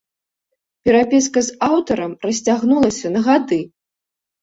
[0.89, 3.65] Перапіска з аўтапаркам расцягнулася на гады.